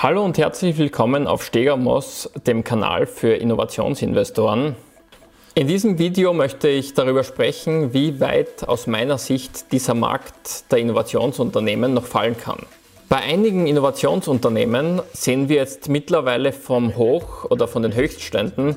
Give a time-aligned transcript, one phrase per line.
[0.00, 4.76] Hallo und herzlich willkommen auf Stegamos, dem Kanal für Innovationsinvestoren.
[5.56, 10.78] In diesem Video möchte ich darüber sprechen, wie weit aus meiner Sicht dieser Markt der
[10.78, 12.60] Innovationsunternehmen noch fallen kann.
[13.08, 18.76] Bei einigen Innovationsunternehmen sehen wir jetzt mittlerweile vom Hoch oder von den Höchstständen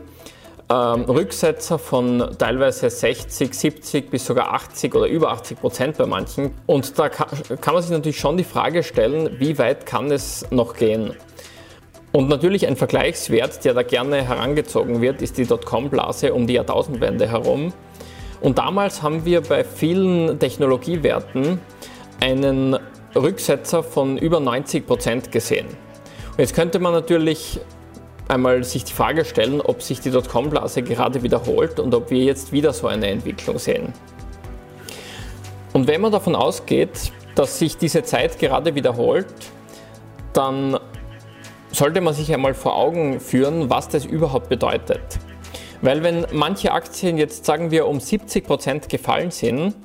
[0.71, 6.53] ähm, Rücksetzer von teilweise 60, 70 bis sogar 80 oder über 80 Prozent bei manchen.
[6.65, 7.27] Und da kann,
[7.73, 11.13] man sich natürlich schon die Frage stellen, wie weit kann es noch gehen?
[12.13, 17.29] Und natürlich ein Vergleichswert, der da gerne herangezogen wird, ist die Dotcom-Blase um die Jahrtausendwende
[17.29, 17.73] herum.
[18.39, 21.59] Und damals haben wir bei vielen Technologiewerten
[22.21, 22.77] einen
[23.15, 25.67] Rücksetzer von über 90 Prozent gesehen.
[25.67, 27.59] Und jetzt könnte man natürlich
[28.31, 32.51] einmal sich die Frage stellen, ob sich die Dotcom-Blase gerade wiederholt und ob wir jetzt
[32.51, 33.93] wieder so eine Entwicklung sehen.
[35.73, 39.27] Und wenn man davon ausgeht, dass sich diese Zeit gerade wiederholt,
[40.33, 40.79] dann
[41.71, 45.01] sollte man sich einmal vor Augen führen, was das überhaupt bedeutet.
[45.81, 49.75] Weil wenn manche Aktien jetzt, sagen wir, um 70 Prozent gefallen sind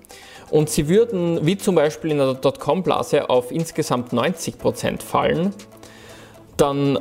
[0.50, 5.54] und sie würden, wie zum Beispiel in der Dotcom-Blase, auf insgesamt 90 Prozent fallen,
[6.56, 6.98] dann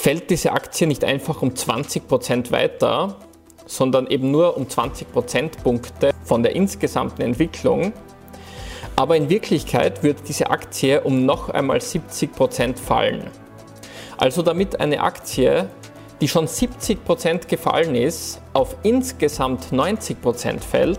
[0.00, 3.16] fällt diese Aktie nicht einfach um 20% weiter,
[3.66, 7.92] sondern eben nur um 20 Prozentpunkte von der insgesamten Entwicklung.
[8.96, 13.24] Aber in Wirklichkeit wird diese Aktie um noch einmal 70% fallen.
[14.16, 15.68] Also damit eine Aktie,
[16.22, 20.98] die schon 70% gefallen ist, auf insgesamt 90% fällt,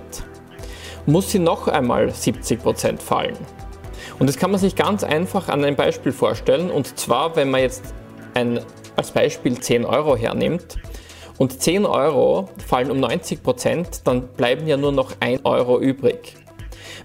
[1.07, 3.37] muss sie noch einmal 70% fallen.
[4.19, 6.69] Und das kann man sich ganz einfach an einem Beispiel vorstellen.
[6.69, 7.81] Und zwar, wenn man jetzt
[8.35, 8.59] ein
[8.95, 10.77] als Beispiel 10 Euro hernimmt
[11.37, 16.35] und 10 Euro fallen um 90 Prozent, dann bleiben ja nur noch 1 Euro übrig.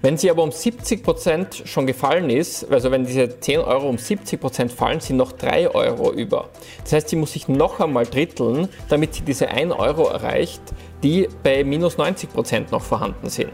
[0.03, 3.99] Wenn sie aber um 70 Prozent schon gefallen ist, also wenn diese 10 Euro um
[3.99, 6.51] 70 Prozent fallen, sind noch 3 Euro über.
[6.85, 10.61] Das heißt, sie muss sich noch einmal dritteln, damit sie diese 1 Euro erreicht,
[11.03, 13.53] die bei minus 90 Prozent noch vorhanden sind.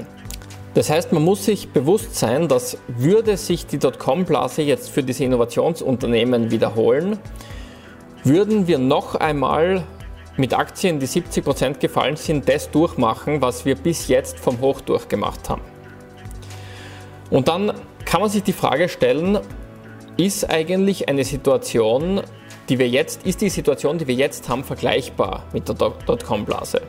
[0.75, 5.25] Das heißt, man muss sich bewusst sein, dass würde sich die Dotcom-Blase jetzt für diese
[5.25, 7.19] Innovationsunternehmen wiederholen,
[8.25, 9.85] würden wir noch einmal
[10.37, 15.49] mit Aktien, die 70% gefallen sind, das durchmachen, was wir bis jetzt vom Hoch durchgemacht
[15.49, 15.63] haben.
[17.31, 17.73] Und dann
[18.05, 19.39] kann man sich die Frage stellen,
[20.17, 22.21] ist eigentlich eine Situation,
[22.69, 26.83] die wir jetzt, ist die Situation, die wir jetzt haben, vergleichbar mit der Dotcom-Blase?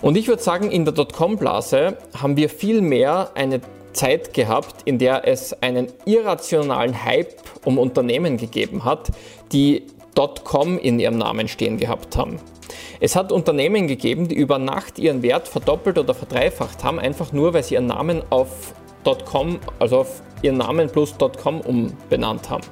[0.00, 3.60] Und ich würde sagen, in der Dotcom-Blase haben wir viel mehr eine
[3.92, 7.34] Zeit gehabt, in der es einen irrationalen Hype
[7.64, 9.10] um Unternehmen gegeben hat,
[9.52, 9.84] die
[10.14, 12.38] .com in ihrem Namen stehen gehabt haben.
[13.00, 17.54] Es hat Unternehmen gegeben, die über Nacht ihren Wert verdoppelt oder verdreifacht haben, einfach nur,
[17.54, 18.74] weil sie ihren Namen auf
[19.24, 22.64] .com, also auf ihren Namen plus .com umbenannt haben.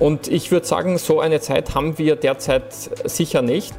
[0.00, 3.74] Und ich würde sagen, so eine Zeit haben wir derzeit sicher nicht.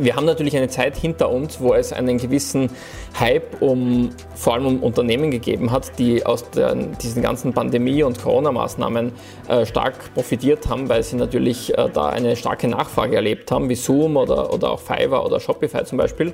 [0.00, 2.70] Wir haben natürlich eine Zeit hinter uns, wo es einen gewissen
[3.18, 8.18] Hype um vor allem um Unternehmen gegeben hat, die aus der, diesen ganzen Pandemie- und
[8.18, 9.12] Corona-Maßnahmen
[9.48, 13.74] äh, stark profitiert haben, weil sie natürlich äh, da eine starke Nachfrage erlebt haben, wie
[13.74, 16.32] Zoom oder, oder auch Fiverr oder Shopify zum Beispiel.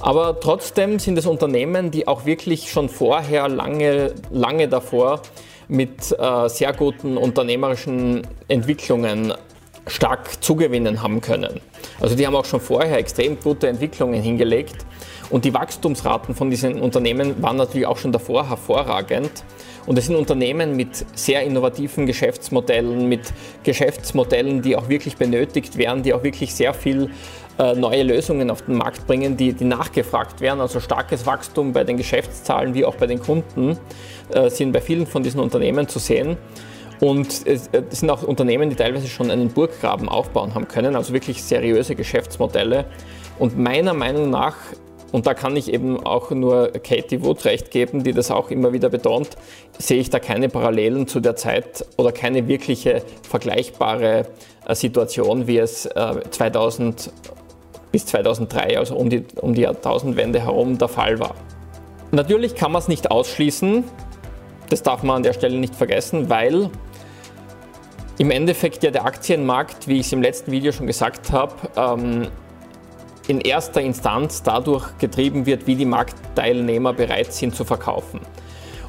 [0.00, 5.20] Aber trotzdem sind es Unternehmen, die auch wirklich schon vorher, lange, lange davor
[5.68, 9.34] mit äh, sehr guten unternehmerischen Entwicklungen
[9.86, 11.60] stark zugewinnen haben können.
[12.00, 14.76] Also die haben auch schon vorher extrem gute Entwicklungen hingelegt
[15.30, 19.30] und die Wachstumsraten von diesen Unternehmen waren natürlich auch schon davor hervorragend.
[19.86, 23.32] Und es sind Unternehmen mit sehr innovativen Geschäftsmodellen, mit
[23.64, 27.10] Geschäftsmodellen, die auch wirklich benötigt werden, die auch wirklich sehr viel
[27.58, 30.60] äh, neue Lösungen auf den Markt bringen, die, die nachgefragt werden.
[30.60, 33.76] Also starkes Wachstum bei den Geschäftszahlen wie auch bei den Kunden
[34.32, 36.36] äh, sind bei vielen von diesen Unternehmen zu sehen.
[37.02, 41.42] Und es sind auch Unternehmen, die teilweise schon einen Burggraben aufbauen haben können, also wirklich
[41.42, 42.84] seriöse Geschäftsmodelle.
[43.40, 44.54] Und meiner Meinung nach,
[45.10, 48.72] und da kann ich eben auch nur Katie Wood recht geben, die das auch immer
[48.72, 49.30] wieder betont,
[49.80, 54.28] sehe ich da keine Parallelen zu der Zeit oder keine wirkliche vergleichbare
[54.68, 55.88] äh, Situation, wie es
[56.30, 57.10] 2000 äh,
[57.90, 61.34] bis 2003, also um die, um die Jahrtausendwende herum, der Fall war.
[62.12, 63.82] Natürlich kann man es nicht ausschließen,
[64.68, 66.70] das darf man an der Stelle nicht vergessen, weil
[68.22, 72.28] im Endeffekt ja der Aktienmarkt, wie ich es im letzten Video schon gesagt habe, ähm,
[73.26, 78.20] in erster Instanz dadurch getrieben wird, wie die Marktteilnehmer bereit sind zu verkaufen.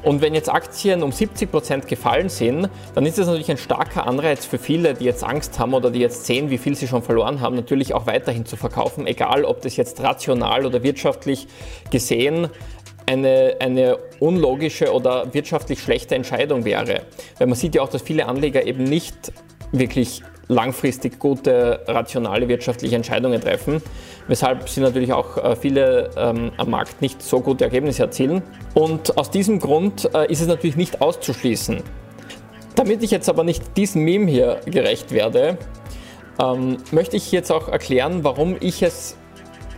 [0.04, 4.06] Und wenn jetzt Aktien um 70 Prozent gefallen sind, dann ist das natürlich ein starker
[4.06, 7.02] Anreiz für viele, die jetzt Angst haben oder die jetzt sehen, wie viel sie schon
[7.02, 11.48] verloren haben, natürlich auch weiterhin zu verkaufen, egal ob das jetzt rational oder wirtschaftlich
[11.90, 12.50] gesehen
[13.06, 17.02] eine, eine unlogische oder wirtschaftlich schlechte Entscheidung wäre.
[17.38, 19.32] Weil man sieht ja auch, dass viele Anleger eben nicht
[19.72, 23.82] wirklich langfristig gute, rationale wirtschaftliche Entscheidungen treffen,
[24.28, 28.42] weshalb sie natürlich auch äh, viele ähm, am Markt nicht so gute Ergebnisse erzielen.
[28.74, 31.82] Und aus diesem Grund äh, ist es natürlich nicht auszuschließen.
[32.74, 35.58] Damit ich jetzt aber nicht diesem Meme hier gerecht werde,
[36.42, 39.16] ähm, möchte ich jetzt auch erklären, warum ich es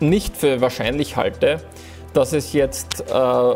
[0.00, 1.60] nicht für wahrscheinlich halte,
[2.16, 3.54] dass es jetzt äh,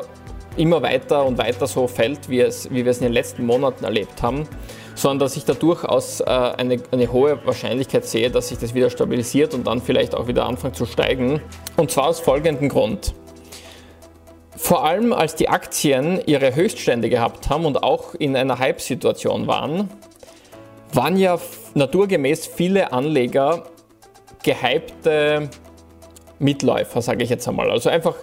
[0.56, 3.84] immer weiter und weiter so fällt, wie, es, wie wir es in den letzten Monaten
[3.84, 4.46] erlebt haben,
[4.94, 8.90] sondern dass ich da durchaus äh, eine, eine hohe Wahrscheinlichkeit sehe, dass sich das wieder
[8.90, 11.40] stabilisiert und dann vielleicht auch wieder anfängt zu steigen.
[11.76, 13.14] Und zwar aus folgendem Grund.
[14.56, 19.88] Vor allem als die Aktien ihre Höchststände gehabt haben und auch in einer Hype-Situation waren,
[20.92, 21.38] waren ja
[21.74, 23.64] naturgemäß viele Anleger
[24.42, 25.48] gehypte
[26.38, 27.70] Mitläufer, sage ich jetzt einmal.
[27.70, 28.16] Also einfach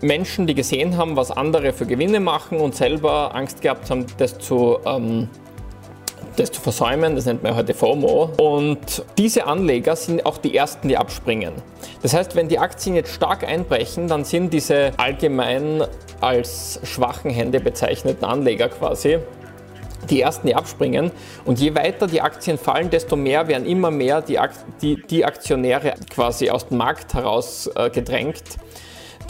[0.00, 4.38] Menschen, die gesehen haben, was andere für Gewinne machen und selber Angst gehabt haben, das
[4.38, 5.28] zu, ähm,
[6.36, 7.16] das zu versäumen.
[7.16, 8.30] Das nennt man heute FOMO.
[8.36, 11.54] Und diese Anleger sind auch die ersten, die abspringen.
[12.02, 15.82] Das heißt, wenn die Aktien jetzt stark einbrechen, dann sind diese allgemein
[16.20, 19.18] als schwachen Hände bezeichneten Anleger quasi
[20.08, 21.10] die ersten, die abspringen.
[21.44, 24.38] Und je weiter die Aktien fallen, desto mehr werden immer mehr die,
[24.80, 28.44] die, die Aktionäre quasi aus dem Markt heraus äh, gedrängt,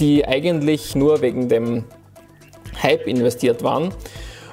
[0.00, 1.84] die eigentlich nur wegen dem
[2.82, 3.92] Hype investiert waren.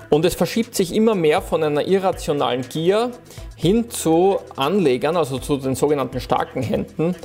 [0.09, 3.11] Und es verschiebt sich immer mehr von einer irrationalen Gier
[3.55, 7.15] hin zu Anlegern, also zu den sogenannten starken Händen,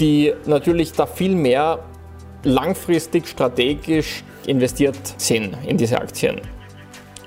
[0.00, 1.84] die natürlich da viel mehr
[2.42, 6.40] langfristig strategisch investiert sind in diese Aktien.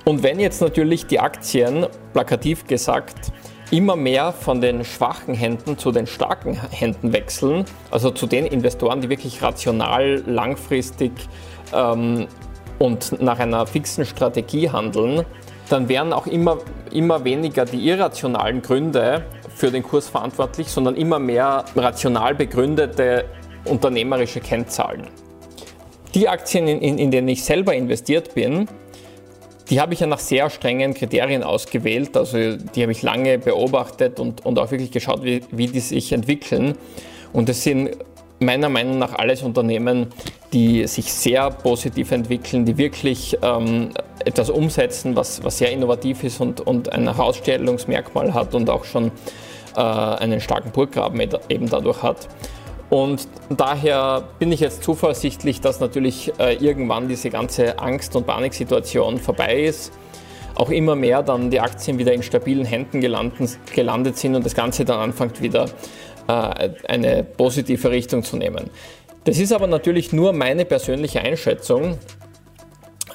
[0.05, 3.31] Und wenn jetzt natürlich die Aktien, plakativ gesagt,
[3.71, 9.01] immer mehr von den schwachen Händen zu den starken Händen wechseln, also zu den Investoren,
[9.01, 11.11] die wirklich rational, langfristig
[11.73, 12.27] ähm,
[12.79, 15.25] und nach einer fixen Strategie handeln,
[15.69, 16.59] dann wären auch immer,
[16.91, 23.25] immer weniger die irrationalen Gründe für den Kurs verantwortlich, sondern immer mehr rational begründete
[23.65, 25.07] unternehmerische Kennzahlen.
[26.13, 28.67] Die Aktien, in, in, in denen ich selber investiert bin,
[29.69, 32.15] die habe ich ja nach sehr strengen Kriterien ausgewählt.
[32.15, 36.11] Also die habe ich lange beobachtet und, und auch wirklich geschaut, wie, wie die sich
[36.13, 36.77] entwickeln.
[37.33, 37.97] Und es sind
[38.39, 40.07] meiner Meinung nach alles Unternehmen,
[40.53, 43.89] die sich sehr positiv entwickeln, die wirklich ähm,
[44.23, 49.11] etwas umsetzen, was, was sehr innovativ ist und, und ein Herausstellungsmerkmal hat und auch schon
[49.75, 51.19] äh, einen starken Burggraben
[51.49, 52.27] eben dadurch hat.
[52.89, 59.19] Und daher bin ich jetzt zuversichtlich, dass natürlich äh, irgendwann diese ganze Angst- und Paniksituation
[59.19, 59.91] vorbei ist.
[60.55, 64.55] Auch immer mehr dann die Aktien wieder in stabilen Händen gelandet, gelandet sind und das
[64.55, 65.65] Ganze dann anfängt wieder
[66.27, 68.69] äh, eine positive Richtung zu nehmen.
[69.25, 71.97] Das ist aber natürlich nur meine persönliche Einschätzung.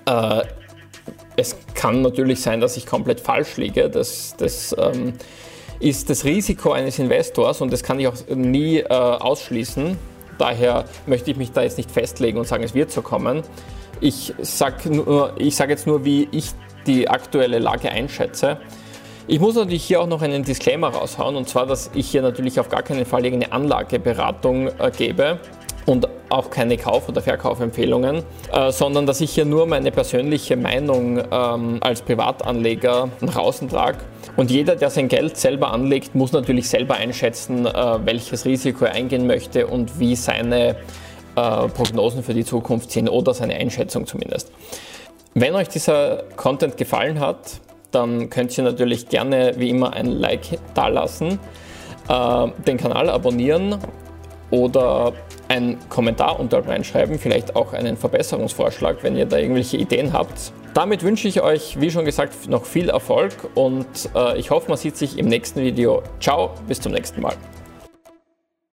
[0.05, 0.43] Äh,
[1.37, 3.89] es kann natürlich sein, dass ich komplett falsch liege.
[3.89, 5.15] Das, das ähm,
[5.83, 9.99] ist das Risiko eines Investors und das kann ich auch nie äh, ausschließen.
[10.39, 13.43] Daher möchte ich mich da jetzt nicht festlegen und sagen, es wird so kommen.
[14.01, 15.03] Ich sage
[15.51, 16.51] sag jetzt nur, wie ich
[16.87, 18.59] die aktuelle Lage einschätze.
[19.27, 22.59] Ich muss natürlich hier auch noch einen Disclaimer raushauen und zwar, dass ich hier natürlich
[22.59, 25.41] auf gar keinen Fall irgendeine Anlageberatung äh, gebe
[25.87, 31.23] und auch keine Kauf- oder Verkaufempfehlungen, äh, sondern dass ich hier nur meine persönliche Meinung
[31.31, 33.99] ähm, als Privatanleger nach außen trage.
[34.37, 38.93] Und jeder, der sein Geld selber anlegt, muss natürlich selber einschätzen, äh, welches Risiko er
[38.93, 40.77] eingehen möchte und wie seine
[41.37, 44.51] äh, Prognosen für die Zukunft sind oder seine Einschätzung zumindest.
[45.35, 47.61] Wenn euch dieser Content gefallen hat,
[47.91, 51.39] dann könnt ihr natürlich gerne wie immer ein Like dalassen,
[52.09, 53.77] äh, den Kanal abonnieren
[54.51, 55.13] oder
[55.53, 60.53] einen Kommentar unter reinschreiben, vielleicht auch einen Verbesserungsvorschlag, wenn ihr da irgendwelche Ideen habt.
[60.75, 64.79] Damit wünsche ich euch, wie schon gesagt, noch viel Erfolg und äh, ich hoffe, man
[64.79, 66.03] sieht sich im nächsten Video.
[66.21, 67.35] Ciao, bis zum nächsten Mal.